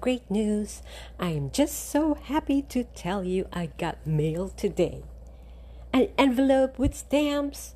great 0.00 0.30
news. 0.30 0.82
I 1.18 1.30
am 1.30 1.50
just 1.50 1.90
so 1.90 2.14
happy 2.14 2.62
to 2.62 2.84
tell 2.84 3.22
you 3.24 3.46
I 3.52 3.66
got 3.78 4.06
mail 4.06 4.48
today. 4.48 5.04
An 5.92 6.08
envelope 6.16 6.78
with 6.78 6.94
stamps. 6.94 7.74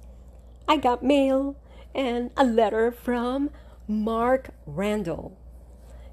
I 0.67 0.77
got 0.79 1.03
mail 1.03 1.57
and 1.95 2.31
a 2.37 2.45
letter 2.45 2.91
from 2.91 3.51
Mark 3.87 4.51
Randall. 4.67 5.37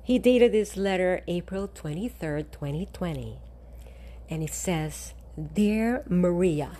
He 0.04 0.20
dated 0.20 0.52
this 0.52 0.76
letter 0.76 1.22
April 1.28 1.68
23rd, 1.68 2.52
2020. 2.52 3.40
And 4.30 4.44
it 4.44 4.54
says, 4.54 5.14
Dear 5.54 6.04
Maria, 6.10 6.72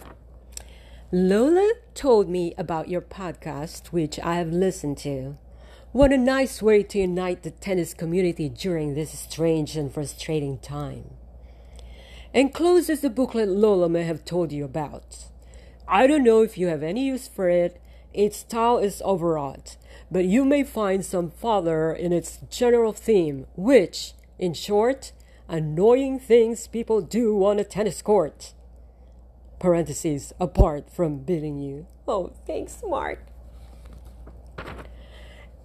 Lola 1.12 1.74
told 1.94 2.30
me 2.30 2.54
about 2.58 2.90
your 2.90 3.02
podcast, 3.02 3.88
which 3.88 4.20
I 4.20 4.36
have 4.36 4.52
listened 4.52 4.98
to. 5.00 5.38
What 5.94 6.14
a 6.14 6.18
nice 6.18 6.62
way 6.62 6.84
to 6.84 7.00
unite 7.00 7.44
the 7.44 7.52
tennis 7.52 7.94
community 7.94 8.48
during 8.48 8.94
this 8.94 9.20
strange 9.20 9.76
and 9.76 9.94
frustrating 9.94 10.58
time. 10.58 11.10
Enclosed 12.34 12.90
is 12.90 13.02
the 13.02 13.10
booklet 13.10 13.50
Lola 13.50 13.90
may 13.90 14.04
have 14.04 14.24
told 14.24 14.54
you 14.54 14.64
about. 14.64 15.26
I 15.90 16.08
don't 16.08 16.24
know 16.24 16.44
if 16.44 16.58
you 16.58 16.68
have 16.68 16.82
any 16.82 17.04
use 17.04 17.28
for 17.28 17.50
it. 17.50 17.82
Its 18.14 18.38
style 18.38 18.78
is 18.78 19.02
overwrought, 19.02 19.76
but 20.10 20.24
you 20.24 20.46
may 20.46 20.64
find 20.64 21.04
some 21.04 21.30
fodder 21.30 21.92
in 21.92 22.14
its 22.14 22.40
general 22.50 22.94
theme, 22.94 23.46
which, 23.58 24.14
in 24.40 24.54
short, 24.54 25.12
annoying 25.50 26.20
things 26.20 26.68
people 26.68 27.02
do 27.02 27.44
on 27.44 27.60
a 27.60 27.66
tennis 27.66 28.02
court. 28.02 28.54
Parentheses 29.60 30.32
apart 30.40 30.90
from 30.90 31.18
bidding 31.18 31.60
you. 31.60 31.86
Oh, 32.08 32.32
thanks, 32.48 32.82
Mark. 32.82 33.31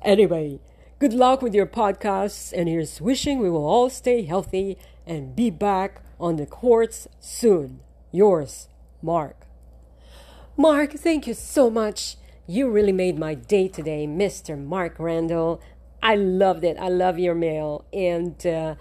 Anyway, 0.07 0.61
good 1.01 1.13
luck 1.13 1.43
with 1.43 1.53
your 1.53 1.67
podcasts, 1.67 2.53
and 2.53 2.69
here's 2.69 3.01
wishing 3.01 3.41
we 3.41 3.51
will 3.51 3.67
all 3.67 3.91
stay 3.91 4.23
healthy 4.23 4.79
and 5.05 5.35
be 5.35 5.51
back 5.51 6.01
on 6.21 6.37
the 6.37 6.47
courts 6.47 7.09
soon. 7.19 7.81
Yours, 8.13 8.69
Mark. 9.03 9.49
Mark, 10.57 10.93
thank 10.93 11.27
you 11.27 11.35
so 11.35 11.69
much. 11.69 12.19
You 12.47 12.71
really 12.71 12.93
made 12.93 13.19
my 13.19 13.35
day 13.35 13.67
today, 13.67 14.07
Mr. 14.07 14.57
Mark 14.57 14.95
Randall. 15.01 15.61
I 16.01 16.15
loved 16.15 16.63
it. 16.63 16.77
I 16.79 16.89
love 16.89 17.19
your 17.19 17.35
mail. 17.35 17.85
And 17.93 18.47
uh, 18.47 18.77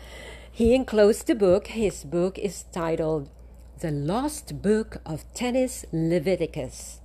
he 0.52 0.76
enclosed 0.76 1.26
the 1.26 1.34
book. 1.34 1.66
His 1.68 2.04
book 2.04 2.38
is 2.38 2.66
titled 2.72 3.32
The 3.80 3.90
Lost 3.90 4.62
Book 4.62 4.98
of 5.08 5.26
Tennis 5.34 5.86
Leviticus 5.92 7.00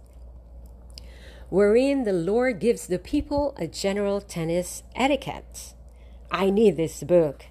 wherein 1.51 2.05
the 2.05 2.13
Lord 2.13 2.61
gives 2.61 2.87
the 2.87 2.99
people 2.99 3.55
a 3.59 3.67
general 3.67 4.21
tennis 4.21 4.83
etiquette. 4.95 5.75
I 6.31 6.49
need 6.49 6.77
this 6.77 7.03
book. 7.03 7.47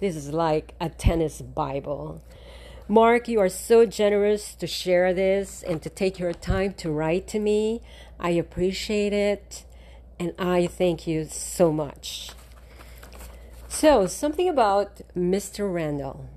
This 0.00 0.16
is 0.16 0.32
like 0.32 0.74
a 0.80 0.88
tennis 0.88 1.42
Bible. 1.42 2.22
Mark, 2.88 3.28
you 3.28 3.38
are 3.38 3.48
so 3.48 3.86
generous 3.86 4.54
to 4.56 4.66
share 4.66 5.14
this 5.14 5.62
and 5.62 5.80
to 5.82 5.88
take 5.88 6.18
your 6.18 6.32
time 6.32 6.72
to 6.74 6.90
write 6.90 7.28
to 7.28 7.38
me. 7.38 7.80
I 8.18 8.30
appreciate 8.30 9.12
it 9.12 9.64
and 10.18 10.34
I 10.38 10.66
thank 10.66 11.06
you 11.06 11.26
so 11.26 11.72
much. 11.72 12.30
So, 13.68 14.06
something 14.06 14.48
about 14.48 15.00
Mr. 15.16 15.72
Randall. 15.72 16.28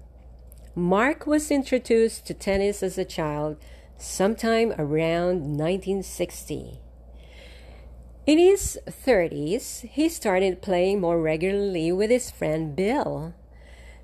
Mark 0.76 1.26
was 1.26 1.52
introduced 1.52 2.26
to 2.28 2.34
tennis 2.34 2.84
as 2.84 2.98
a 2.98 3.06
child 3.06 3.58
sometime 3.98 4.74
around 4.78 5.58
1960. 5.58 6.82
In 8.26 8.40
his 8.40 8.80
30s, 8.88 9.88
he 9.88 10.09
started 10.09 10.64
playing 10.64 11.00
more 11.00 11.22
regularly 11.22 11.92
with 11.92 12.09
his 12.09 12.31
friend 12.31 12.76
Bill. 12.76 13.36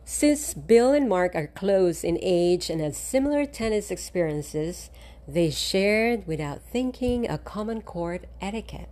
Since 0.06 0.54
Bill 0.54 0.92
and 0.92 1.10
Mark 1.10 1.34
are 1.34 1.48
close 1.48 2.04
in 2.04 2.20
age 2.22 2.70
and 2.70 2.80
had 2.82 2.94
similar 2.94 3.48
tennis 3.48 3.90
experiences, 3.90 4.92
they 5.28 5.50
shared 5.50 6.28
without 6.28 6.62
thinking 6.62 7.28
a 7.28 7.40
common 7.40 7.82
court 7.82 8.26
etiquette. 8.40 8.90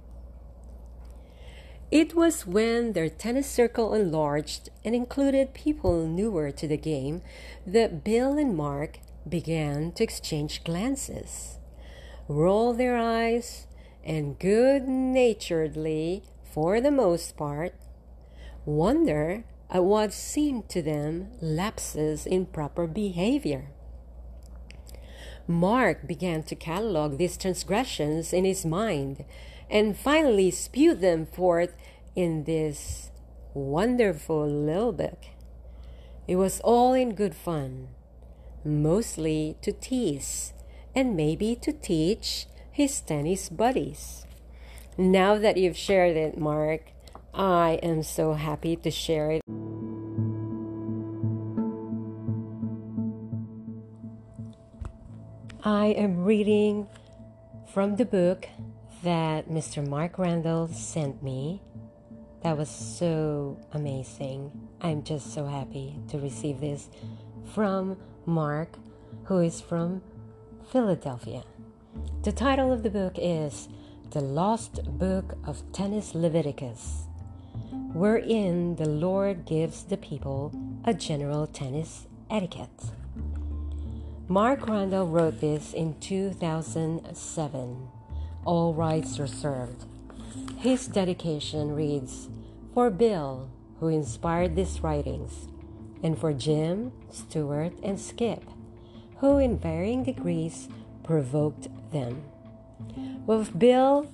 It 1.91 2.15
was 2.15 2.47
when 2.47 2.93
their 2.93 3.09
tennis 3.09 3.49
circle 3.49 3.93
enlarged 3.93 4.69
and 4.83 4.95
included 4.95 5.53
people 5.53 6.07
newer 6.07 6.49
to 6.51 6.67
the 6.67 6.77
game 6.77 7.21
that 7.67 8.03
Bill 8.03 8.35
and 8.35 8.57
Mark 8.57 8.97
began 9.27 9.91
to 9.91 10.03
exchange 10.03 10.63
glances, 10.63 11.59
roll 12.27 12.73
their 12.73 12.97
eyes, 12.97 13.67
and 14.03 14.39
good 14.39 14.87
naturedly, 14.87 16.23
for 16.53 16.81
the 16.81 16.91
most 16.91 17.37
part, 17.37 17.75
wonder 18.65 19.43
at 19.69 19.83
what 19.83 20.11
seemed 20.13 20.67
to 20.69 20.81
them 20.81 21.29
lapses 21.41 22.25
in 22.25 22.45
proper 22.45 22.87
behavior. 22.87 23.71
Mark 25.47 26.07
began 26.07 26.43
to 26.43 26.55
catalog 26.55 27.17
these 27.17 27.37
transgressions 27.37 28.33
in 28.33 28.45
his 28.45 28.65
mind 28.65 29.25
and 29.69 29.97
finally 29.97 30.51
spewed 30.51 31.01
them 31.01 31.25
forth 31.25 31.75
in 32.15 32.43
this 32.43 33.11
wonderful 33.53 34.47
little 34.47 34.91
book. 34.91 35.25
It 36.27 36.35
was 36.35 36.59
all 36.61 36.93
in 36.93 37.15
good 37.15 37.35
fun, 37.35 37.89
mostly 38.63 39.57
to 39.61 39.71
tease 39.71 40.53
and 40.95 41.15
maybe 41.15 41.55
to 41.55 41.71
teach 41.71 42.45
his 42.71 43.01
tennis 43.01 43.49
buddies. 43.49 44.25
Now 44.97 45.37
that 45.37 45.57
you've 45.57 45.77
shared 45.77 46.17
it, 46.17 46.37
Mark, 46.37 46.91
I 47.33 47.79
am 47.83 48.03
so 48.03 48.33
happy 48.33 48.75
to 48.77 48.91
share 48.91 49.31
it. 49.31 49.41
I 55.63 55.87
am 55.87 56.23
reading 56.23 56.87
from 57.73 57.97
the 57.97 58.05
book 58.05 58.47
that 59.03 59.49
Mr. 59.49 59.85
Mark 59.87 60.17
Randall 60.17 60.67
sent 60.69 61.21
me. 61.21 61.61
That 62.43 62.57
was 62.57 62.69
so 62.69 63.59
amazing. 63.73 64.51
I'm 64.81 65.03
just 65.03 65.33
so 65.33 65.45
happy 65.45 65.95
to 66.09 66.17
receive 66.17 66.59
this 66.59 66.89
from 67.53 67.97
Mark, 68.25 68.77
who 69.25 69.39
is 69.39 69.61
from 69.61 70.01
Philadelphia. 70.71 71.43
The 72.29 72.35
title 72.35 72.71
of 72.71 72.83
the 72.83 72.91
book 72.91 73.15
is 73.17 73.67
The 74.11 74.21
Lost 74.21 74.83
Book 74.99 75.35
of 75.47 75.63
Tennis 75.71 76.13
Leviticus, 76.13 77.07
wherein 77.91 78.75
the 78.75 78.87
Lord 78.87 79.47
gives 79.47 79.81
the 79.81 79.97
people 79.97 80.53
a 80.85 80.93
general 80.93 81.47
tennis 81.47 82.05
etiquette. 82.29 82.91
Mark 84.27 84.67
Randall 84.67 85.07
wrote 85.07 85.41
this 85.41 85.73
in 85.73 85.99
2007. 86.01 87.87
All 88.45 88.75
rights 88.75 89.17
reserved. 89.17 89.85
His 90.59 90.85
dedication 90.85 91.73
reads 91.73 92.29
For 92.75 92.91
Bill, 92.91 93.49
who 93.79 93.87
inspired 93.87 94.55
these 94.55 94.83
writings, 94.83 95.47
and 96.03 96.15
for 96.15 96.31
Jim, 96.33 96.91
Stuart, 97.09 97.73
and 97.81 97.99
Skip, 97.99 98.43
who 99.17 99.39
in 99.39 99.57
varying 99.57 100.03
degrees 100.03 100.69
provoked 101.09 101.67
them. 101.91 102.21
Well, 103.25 103.41
if 103.41 103.57
Bill, 103.57 104.11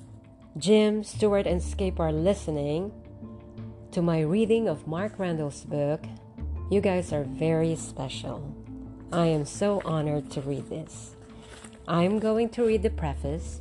Jim, 0.58 1.04
Stuart, 1.04 1.46
and 1.46 1.62
Skip 1.62 2.00
are 2.00 2.14
listening 2.14 2.94
to 3.92 4.02
my 4.02 4.22
reading 4.22 4.70
of 4.70 4.88
Mark 4.88 5.20
Randall's 5.20 5.66
book, 5.66 6.06
you 6.72 6.80
guys 6.80 7.12
are 7.12 7.26
very 7.26 7.76
special. 7.76 8.56
I 9.12 9.26
am 9.26 9.44
so 9.44 9.82
honored 9.84 10.32
to 10.32 10.42
read 10.42 10.70
this. 10.70 11.18
I'm 11.86 12.18
going 12.18 12.48
to 12.52 12.64
read 12.66 12.82
the 12.82 12.90
preface, 12.92 13.60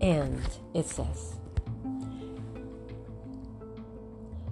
and 0.00 0.40
it 0.74 0.86
says, 0.86 1.40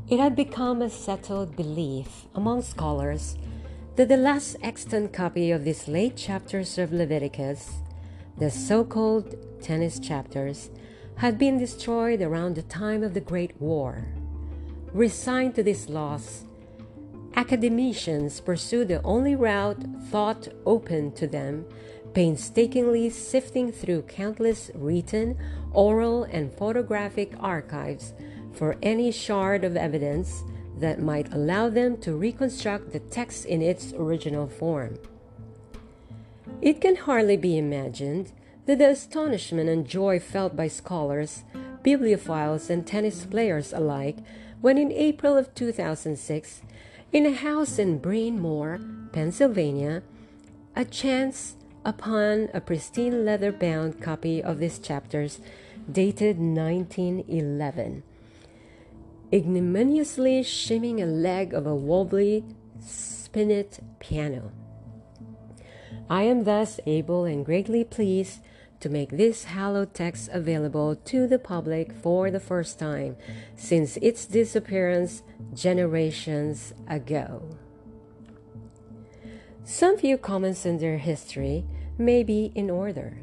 It 0.09 0.19
had 0.19 0.35
become 0.35 0.83
a 0.83 0.91
settled 0.91 1.55
belief 1.55 2.27
among 2.35 2.63
scholars 2.63 3.37
that 3.99 4.07
the 4.07 4.17
last 4.17 4.55
extant 4.63 5.13
copy 5.13 5.51
of 5.51 5.65
these 5.65 5.89
late 5.89 6.15
chapters 6.15 6.79
of 6.79 6.93
Leviticus, 6.93 7.83
the 8.37 8.49
so 8.49 8.85
called 8.85 9.35
tennis 9.61 9.99
chapters, 9.99 10.71
had 11.17 11.37
been 11.37 11.59
destroyed 11.59 12.23
around 12.23 12.55
the 12.55 12.63
time 12.63 13.03
of 13.03 13.13
the 13.13 13.21
Great 13.21 13.61
War. 13.61 14.07
Resigned 14.93 15.57
to 15.57 15.65
this 15.65 15.89
loss, 15.89 16.45
academicians 17.35 18.39
pursued 18.39 18.87
the 18.87 19.03
only 19.03 19.35
route 19.35 19.83
thought 20.13 20.47
open 20.65 21.11
to 21.15 21.27
them, 21.27 21.67
painstakingly 22.15 23.11
sifting 23.11 23.73
through 23.73 24.03
countless 24.03 24.71
written, 24.77 25.37
oral, 25.73 26.23
and 26.23 26.55
photographic 26.55 27.33
archives 27.41 28.13
for 28.53 28.77
any 28.81 29.11
shard 29.11 29.65
of 29.65 29.77
evidence 29.77 30.45
that 30.81 31.01
might 31.01 31.33
allow 31.33 31.69
them 31.69 31.97
to 31.99 32.17
reconstruct 32.17 32.93
the 32.93 33.01
text 33.01 33.45
in 33.45 33.63
its 33.63 33.93
original 33.93 34.47
form. 34.47 34.99
It 36.61 36.81
can 36.81 36.97
hardly 36.97 37.37
be 37.37 37.57
imagined 37.57 38.33
that 38.67 38.79
the 38.79 38.91
astonishment 38.91 39.69
and 39.69 39.87
joy 39.87 40.19
felt 40.19 40.57
by 40.57 40.69
scholars, 40.69 41.45
bibliophiles, 41.85 42.69
and 42.69 42.87
tennis 42.87 43.25
players 43.25 43.73
alike 43.73 44.19
when 44.61 44.77
in 44.77 44.91
April 44.93 45.37
of 45.37 45.55
2006, 45.55 46.63
in 47.13 47.25
a 47.25 47.33
house 47.33 47.79
in 47.79 47.99
Bryn 47.99 49.11
Pennsylvania, 49.13 50.03
a 50.77 50.85
chance 50.85 51.57
upon 51.85 52.49
a 52.53 52.61
pristine 52.61 53.25
leather 53.25 53.53
bound 53.53 54.03
copy 54.03 54.43
of 54.43 54.59
these 54.59 54.79
chapters 54.79 55.41
dated 55.91 56.39
1911, 56.39 58.03
ignominiously 59.33 60.43
shimming 60.43 61.03
a 61.03 61.07
leg 61.07 61.53
of 61.53 61.67
a 61.67 61.75
wobbly 61.75 62.45
spinet 62.81 63.81
piano. 63.99 64.53
I 66.09 66.23
am 66.23 66.45
thus 66.45 66.81
able 66.87 67.25
and 67.25 67.45
greatly 67.45 67.85
pleased 67.85 68.41
to 68.81 68.89
make 68.89 69.11
this 69.11 69.45
hallowed 69.45 69.93
text 69.93 70.31
available 70.33 70.97
to 70.97 71.27
the 71.27 71.39
public 71.39 71.93
for 71.93 72.31
the 72.31 72.41
first 72.41 72.79
time 72.79 73.17
since 73.57 73.97
its 73.99 74.25
disappearance 74.25 75.23
generations 75.53 76.73
ago. 76.89 77.43
Some 79.65 79.99
few 79.99 80.17
comments 80.17 80.65
on 80.65 80.79
their 80.79 80.97
history 80.97 81.67
may 81.99 82.23
be 82.23 82.53
in 82.55 82.71
order. 82.71 83.19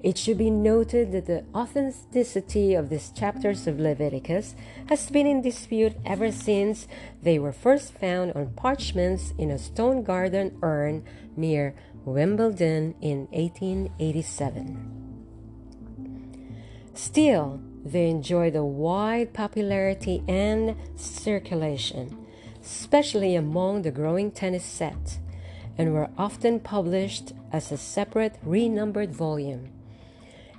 It 0.00 0.16
should 0.16 0.38
be 0.38 0.50
noted 0.50 1.10
that 1.10 1.26
the 1.26 1.44
authenticity 1.52 2.74
of 2.74 2.88
these 2.88 3.10
chapters 3.10 3.66
of 3.66 3.80
Leviticus 3.80 4.54
has 4.88 5.10
been 5.10 5.26
in 5.26 5.42
dispute 5.42 5.96
ever 6.06 6.30
since 6.30 6.86
they 7.20 7.36
were 7.40 7.52
first 7.52 7.94
found 7.94 8.32
on 8.34 8.50
parchments 8.54 9.34
in 9.38 9.50
a 9.50 9.58
stone 9.58 10.04
garden 10.04 10.56
urn 10.62 11.04
near 11.36 11.74
Wimbledon 12.04 12.94
in 13.00 13.26
1887. 13.32 14.94
Still, 16.94 17.60
they 17.84 18.08
enjoyed 18.08 18.54
a 18.54 18.64
wide 18.64 19.32
popularity 19.32 20.22
and 20.28 20.76
circulation, 20.94 22.16
especially 22.62 23.34
among 23.34 23.82
the 23.82 23.90
growing 23.90 24.30
tennis 24.30 24.64
set, 24.64 25.18
and 25.76 25.92
were 25.92 26.10
often 26.16 26.60
published 26.60 27.32
as 27.52 27.72
a 27.72 27.76
separate 27.76 28.36
renumbered 28.44 29.12
volume 29.12 29.72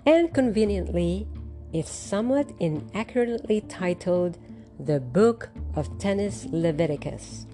and 0.05 0.33
conveniently, 0.33 1.27
if 1.73 1.87
somewhat 1.87 2.51
inaccurately 2.59 3.61
titled, 3.61 4.37
The 4.79 4.99
Book 4.99 5.49
of 5.75 5.99
Tennis 5.99 6.45
Leviticus. 6.49 7.45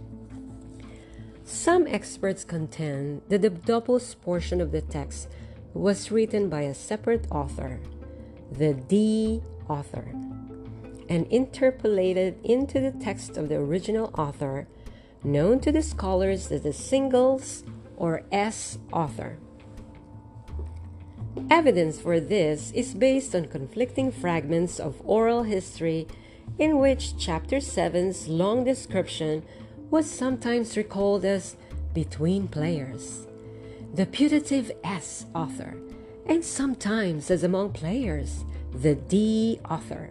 Some 1.44 1.86
experts 1.88 2.44
contend 2.44 3.22
that 3.30 3.42
the 3.42 3.50
doubles 3.50 4.16
portion 4.16 4.62
of 4.62 4.72
the 4.72 4.82
text 4.82 5.30
was 5.74 6.12
written 6.12 6.50
by 6.50 6.62
a 6.62 6.74
separate 6.74 7.28
author, 7.30 7.80
the 8.52 8.74
D 8.74 9.42
author, 9.68 10.12
and 11.10 11.28
interpolated 11.28 12.40
into 12.44 12.80
the 12.80 12.92
text 12.92 13.38
of 13.38 13.50
the 13.50 13.56
original 13.56 14.12
author, 14.18 14.68
known 15.24 15.60
to 15.60 15.72
the 15.72 15.84
scholars 15.84 16.52
as 16.52 16.62
the 16.62 16.74
singles 16.74 17.64
or 17.98 18.24
S 18.32 18.80
author. 18.94 19.38
Evidence 21.50 22.00
for 22.00 22.20
this 22.20 22.72
is 22.72 22.94
based 22.94 23.36
on 23.36 23.46
conflicting 23.46 24.10
fragments 24.10 24.80
of 24.80 25.02
oral 25.04 25.44
history 25.44 26.08
in 26.58 26.80
which 26.80 27.18
Chapter 27.18 27.58
7's 27.58 28.30
long 28.30 28.64
description 28.64 29.44
was 29.92 30.10
sometimes 30.10 30.78
recalled 30.78 31.26
as 31.26 31.58
between 31.94 32.48
players, 32.48 33.28
the 33.94 34.06
putative 34.06 34.72
S 34.84 35.26
author, 35.36 35.76
and 36.26 36.44
sometimes 36.44 37.30
as 37.30 37.44
among 37.44 37.74
players, 37.74 38.46
the 38.74 38.96
D 38.96 39.60
author. 39.70 40.10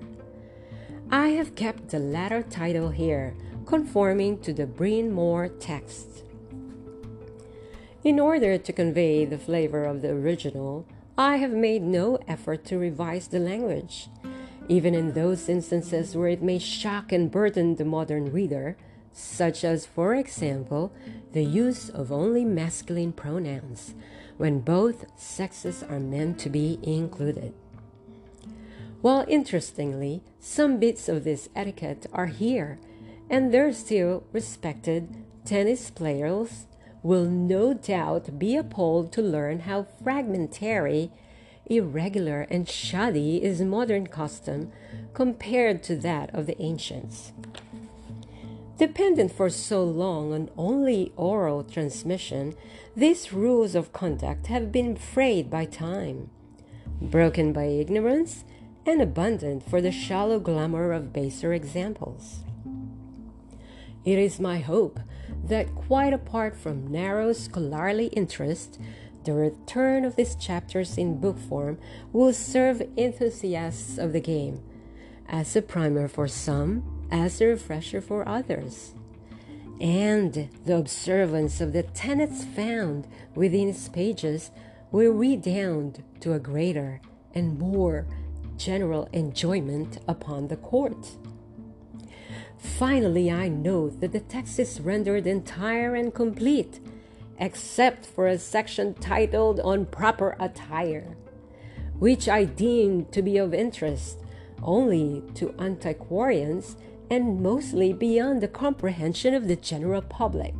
I 1.10 1.28
have 1.28 1.54
kept 1.54 1.88
the 1.88 1.98
latter 1.98 2.42
title 2.42 2.90
here, 2.90 3.34
conforming 3.66 4.40
to 4.40 4.52
the 4.52 4.66
Bryn 4.66 5.10
Mawr 5.10 5.48
text. 5.48 6.24
In 8.02 8.20
order 8.20 8.58
to 8.58 8.72
convey 8.72 9.24
the 9.24 9.38
flavor 9.38 9.84
of 9.86 10.02
the 10.02 10.10
original, 10.10 10.86
I 11.16 11.36
have 11.36 11.52
made 11.52 11.82
no 11.82 12.18
effort 12.26 12.64
to 12.66 12.78
revise 12.78 13.28
the 13.28 13.38
language. 13.38 14.08
Even 14.68 14.94
in 14.94 15.12
those 15.12 15.48
instances 15.48 16.16
where 16.16 16.28
it 16.28 16.42
may 16.42 16.58
shock 16.58 17.12
and 17.12 17.30
burden 17.30 17.76
the 17.76 17.84
modern 17.84 18.32
reader, 18.32 18.76
such 19.12 19.62
as, 19.62 19.86
for 19.86 20.16
example, 20.16 20.92
the 21.32 21.44
use 21.44 21.88
of 21.88 22.10
only 22.10 22.44
masculine 22.44 23.12
pronouns, 23.12 23.94
when 24.38 24.58
both 24.58 25.06
sexes 25.16 25.84
are 25.84 26.00
meant 26.00 26.40
to 26.40 26.50
be 26.50 26.80
included. 26.82 27.54
While 29.00 29.24
interestingly, 29.28 30.22
some 30.40 30.78
bits 30.78 31.08
of 31.08 31.22
this 31.22 31.48
etiquette 31.54 32.06
are 32.12 32.26
here, 32.26 32.80
and 33.30 33.54
their 33.54 33.72
still 33.72 34.24
respected 34.32 35.14
tennis 35.44 35.90
players 35.90 36.66
will 37.04 37.26
no 37.26 37.74
doubt 37.74 38.38
be 38.38 38.56
appalled 38.56 39.12
to 39.12 39.20
learn 39.20 39.60
how 39.60 39.86
fragmentary, 40.02 41.12
irregular, 41.66 42.46
and 42.50 42.66
shoddy 42.66 43.44
is 43.44 43.60
modern 43.60 44.06
custom 44.06 44.72
compared 45.12 45.82
to 45.82 45.94
that 45.94 46.34
of 46.34 46.46
the 46.46 46.60
ancients. 46.60 47.32
Dependent 48.78 49.30
for 49.30 49.50
so 49.50 49.84
long 49.84 50.32
on 50.32 50.50
only 50.56 51.12
oral 51.14 51.62
transmission, 51.62 52.54
these 52.96 53.34
rules 53.34 53.74
of 53.74 53.92
conduct 53.92 54.46
have 54.46 54.72
been 54.72 54.96
frayed 54.96 55.50
by 55.50 55.66
time, 55.66 56.30
broken 57.02 57.52
by 57.52 57.64
ignorance, 57.64 58.44
and 58.86 59.02
abundant 59.02 59.68
for 59.68 59.82
the 59.82 59.92
shallow 59.92 60.40
glamour 60.40 60.90
of 60.92 61.12
baser 61.12 61.52
examples. 61.52 62.40
It 64.06 64.18
is 64.18 64.40
my 64.40 64.58
hope 64.58 65.00
that, 65.48 65.74
quite 65.74 66.12
apart 66.12 66.56
from 66.56 66.90
narrow 66.90 67.32
scholarly 67.32 68.06
interest, 68.08 68.78
the 69.24 69.32
return 69.32 70.04
of 70.04 70.16
these 70.16 70.34
chapters 70.34 70.98
in 70.98 71.20
book 71.20 71.38
form 71.38 71.78
will 72.12 72.32
serve 72.32 72.82
enthusiasts 72.96 73.98
of 73.98 74.12
the 74.12 74.20
game 74.20 74.60
as 75.28 75.56
a 75.56 75.62
primer 75.62 76.08
for 76.08 76.28
some, 76.28 77.06
as 77.10 77.40
a 77.40 77.46
refresher 77.46 78.00
for 78.00 78.28
others. 78.28 78.94
And 79.80 80.48
the 80.64 80.76
observance 80.76 81.60
of 81.60 81.72
the 81.72 81.82
tenets 81.82 82.44
found 82.44 83.08
within 83.34 83.70
its 83.70 83.88
pages 83.88 84.50
will 84.92 85.12
redound 85.12 86.04
to 86.20 86.34
a 86.34 86.38
greater 86.38 87.00
and 87.34 87.58
more 87.58 88.06
general 88.56 89.08
enjoyment 89.12 89.98
upon 90.06 90.48
the 90.48 90.56
court. 90.56 91.16
Finally, 92.64 93.30
I 93.30 93.48
note 93.48 94.00
that 94.00 94.12
the 94.12 94.20
text 94.20 94.58
is 94.58 94.80
rendered 94.80 95.28
entire 95.28 95.94
and 95.94 96.12
complete, 96.12 96.80
except 97.38 98.04
for 98.04 98.26
a 98.26 98.36
section 98.38 98.94
titled 98.94 99.60
On 99.60 99.86
Proper 99.86 100.36
Attire, 100.40 101.16
which 101.98 102.28
I 102.28 102.44
deem 102.44 103.06
to 103.06 103.22
be 103.22 103.38
of 103.38 103.54
interest 103.54 104.18
only 104.62 105.22
to 105.34 105.54
antiquarians 105.58 106.76
and 107.10 107.42
mostly 107.42 107.92
beyond 107.92 108.40
the 108.40 108.48
comprehension 108.48 109.34
of 109.34 109.46
the 109.46 109.56
general 109.56 110.02
public. 110.02 110.54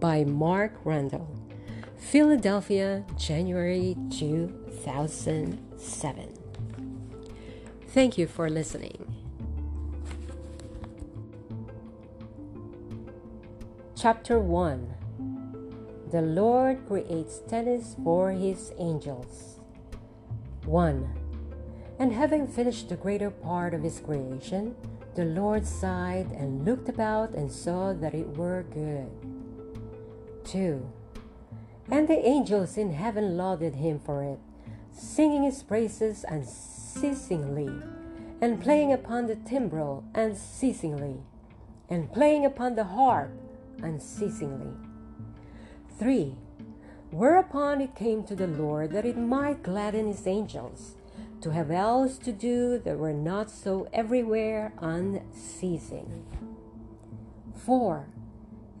By 0.00 0.24
Mark 0.24 0.74
Randall, 0.84 1.28
Philadelphia, 1.96 3.04
January 3.18 3.96
2007. 4.10 6.38
Thank 7.88 8.16
you 8.16 8.26
for 8.26 8.48
listening. 8.48 9.21
Chapter 14.02 14.40
1 14.40 16.10
The 16.10 16.22
Lord 16.22 16.84
creates 16.88 17.38
tennis 17.46 17.94
for 18.02 18.32
his 18.32 18.72
angels. 18.76 19.60
1. 20.64 21.08
And 22.00 22.12
having 22.12 22.48
finished 22.48 22.88
the 22.88 22.96
greater 22.96 23.30
part 23.30 23.74
of 23.74 23.84
his 23.84 24.00
creation, 24.00 24.74
the 25.14 25.24
Lord 25.24 25.64
sighed 25.64 26.32
and 26.32 26.64
looked 26.64 26.88
about 26.88 27.34
and 27.34 27.52
saw 27.52 27.92
that 27.92 28.12
it 28.12 28.26
were 28.36 28.64
good. 28.74 29.08
2. 30.46 30.84
And 31.88 32.08
the 32.08 32.26
angels 32.26 32.76
in 32.76 32.94
heaven 32.94 33.36
lauded 33.36 33.76
him 33.76 34.00
for 34.00 34.24
it, 34.24 34.40
singing 34.90 35.44
his 35.44 35.62
praises 35.62 36.24
unceasingly, 36.28 37.70
and 38.40 38.60
playing 38.60 38.92
upon 38.92 39.28
the 39.28 39.36
timbrel 39.36 40.02
unceasingly, 40.12 41.22
and 41.88 42.12
playing 42.12 42.44
upon 42.44 42.74
the 42.74 42.90
harp 42.98 43.30
unceasingly. 43.82 44.74
3. 45.98 46.36
Whereupon 47.10 47.80
it 47.80 47.94
came 47.94 48.24
to 48.24 48.34
the 48.34 48.46
Lord 48.46 48.92
that 48.92 49.04
it 49.04 49.18
might 49.18 49.62
gladden 49.62 50.06
his 50.06 50.26
angels 50.26 50.94
to 51.42 51.50
have 51.50 51.70
else 51.70 52.18
to 52.18 52.32
do 52.32 52.78
that 52.78 52.98
were 52.98 53.12
not 53.12 53.50
so 53.50 53.88
everywhere 53.92 54.72
unceasing. 54.78 56.24
4. 57.66 58.06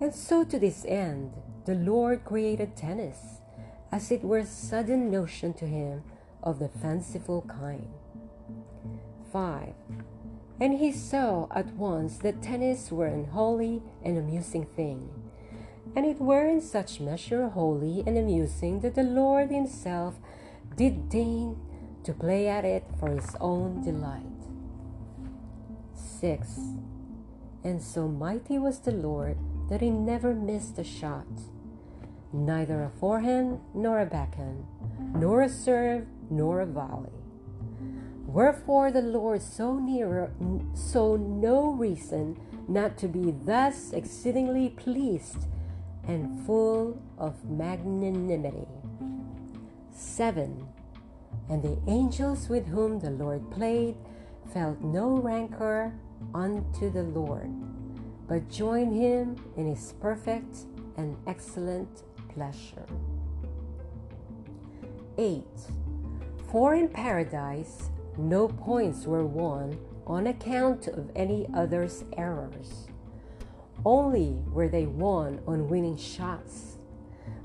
And 0.00 0.14
so 0.14 0.44
to 0.44 0.58
this 0.58 0.84
end 0.86 1.32
the 1.64 1.74
Lord 1.74 2.24
created 2.24 2.76
tennis, 2.76 3.18
as 3.92 4.10
it 4.10 4.24
were 4.24 4.38
a 4.38 4.46
sudden 4.46 5.10
notion 5.10 5.52
to 5.54 5.66
him 5.66 6.02
of 6.42 6.58
the 6.58 6.68
fanciful 6.68 7.42
kind. 7.42 7.88
5. 9.32 9.74
And 10.62 10.78
he 10.78 10.92
saw 10.92 11.48
at 11.50 11.74
once 11.74 12.18
that 12.18 12.40
tennis 12.40 12.92
were 12.92 13.08
an 13.08 13.24
holy 13.24 13.82
and 14.04 14.16
amusing 14.16 14.64
thing. 14.64 15.10
And 15.96 16.06
it 16.06 16.20
were 16.20 16.46
in 16.46 16.60
such 16.60 17.00
measure 17.00 17.48
holy 17.48 18.04
and 18.06 18.16
amusing 18.16 18.78
that 18.82 18.94
the 18.94 19.02
Lord 19.02 19.50
himself 19.50 20.20
did 20.76 21.08
deign 21.08 21.56
to 22.04 22.12
play 22.12 22.46
at 22.46 22.64
it 22.64 22.84
for 23.00 23.10
his 23.10 23.34
own 23.40 23.82
delight. 23.82 24.22
6. 26.20 26.60
And 27.64 27.82
so 27.82 28.06
mighty 28.06 28.56
was 28.56 28.78
the 28.78 28.92
Lord 28.92 29.38
that 29.68 29.80
he 29.80 29.90
never 29.90 30.32
missed 30.32 30.78
a 30.78 30.84
shot, 30.84 31.26
neither 32.32 32.84
a 32.84 32.88
forehand 33.00 33.58
nor 33.74 33.98
a 33.98 34.06
backhand, 34.06 34.64
nor 35.12 35.42
a 35.42 35.48
serve 35.48 36.06
nor 36.30 36.60
a 36.60 36.66
volley. 36.66 37.10
Wherefore 38.32 38.90
the 38.90 39.02
Lord 39.02 39.42
so 39.42 39.78
near 39.78 40.32
saw 40.72 41.16
no 41.16 41.72
reason 41.72 42.40
not 42.66 42.96
to 42.98 43.06
be 43.06 43.30
thus 43.30 43.92
exceedingly 43.92 44.70
pleased 44.70 45.44
and 46.08 46.46
full 46.46 46.98
of 47.18 47.44
magnanimity. 47.44 48.66
7. 49.90 50.66
And 51.50 51.62
the 51.62 51.76
angels 51.86 52.48
with 52.48 52.66
whom 52.68 53.00
the 53.00 53.10
Lord 53.10 53.50
played 53.50 53.96
felt 54.50 54.80
no 54.80 55.18
rancor 55.18 55.92
unto 56.34 56.88
the 56.90 57.02
Lord, 57.02 57.52
but 58.26 58.48
joined 58.48 58.94
him 58.94 59.36
in 59.58 59.66
his 59.66 59.92
perfect 60.00 60.64
and 60.96 61.18
excellent 61.26 62.04
pleasure. 62.30 62.86
8. 65.18 65.44
For 66.50 66.74
in 66.74 66.88
paradise 66.88 67.90
no 68.18 68.48
points 68.48 69.06
were 69.06 69.26
won 69.26 69.78
on 70.06 70.26
account 70.26 70.88
of 70.88 71.10
any 71.16 71.46
other's 71.54 72.04
errors. 72.16 72.86
Only 73.84 74.38
were 74.52 74.68
they 74.68 74.86
won 74.86 75.40
on 75.46 75.68
winning 75.68 75.96
shots, 75.96 76.76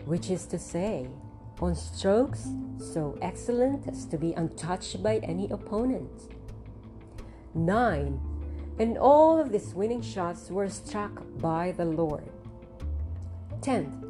which 0.06 0.30
is 0.30 0.46
to 0.48 0.60
say, 0.60 1.10
on 1.60 1.76
strokes 1.76 2.50
so 2.78 3.18
excellent 3.22 3.88
as 3.88 4.06
to 4.06 4.18
be 4.18 4.34
untouched 4.34 5.02
by 5.02 5.18
any 5.18 5.50
opponent. 5.50 6.34
9. 7.56 8.20
And 8.80 8.98
all 8.98 9.40
of 9.40 9.52
these 9.52 9.74
winning 9.74 10.04
shots 10.04 10.52
were 10.52 10.70
struck 10.70 11.24
by 11.40 11.72
the 11.72 11.86
Lord. 11.86 12.30
10th. 13.62 14.04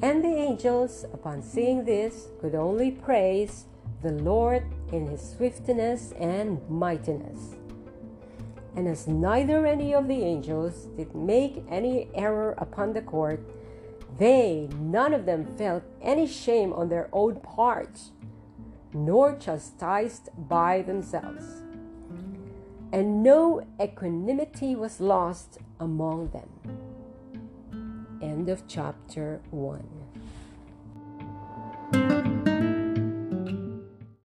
And 0.00 0.24
the 0.24 0.34
angels, 0.34 1.04
upon 1.12 1.42
seeing 1.42 1.84
this, 1.84 2.28
could 2.40 2.54
only 2.54 2.90
praise 2.90 3.66
the 4.02 4.12
Lord 4.12 4.64
in 4.94 5.08
his 5.08 5.20
swiftness 5.20 6.12
and 6.12 6.60
mightiness. 6.70 7.56
And 8.76 8.86
as 8.86 9.08
neither 9.08 9.66
any 9.66 9.92
of 9.92 10.06
the 10.06 10.22
angels 10.22 10.86
did 10.96 11.14
make 11.14 11.64
any 11.68 12.08
error 12.14 12.54
upon 12.58 12.92
the 12.92 13.02
court, 13.02 13.40
they, 14.18 14.68
none 14.78 15.12
of 15.12 15.26
them, 15.26 15.44
felt 15.56 15.82
any 16.00 16.26
shame 16.26 16.72
on 16.72 16.88
their 16.88 17.08
own 17.12 17.40
parts, 17.40 18.12
nor 18.92 19.36
chastised 19.36 20.28
by 20.36 20.82
themselves. 20.82 21.44
And 22.92 23.24
no 23.24 23.66
equanimity 23.82 24.76
was 24.76 25.00
lost 25.00 25.58
among 25.80 26.30
them. 26.30 26.48
End 28.22 28.48
of 28.48 28.68
chapter 28.68 29.40
1. 29.50 30.03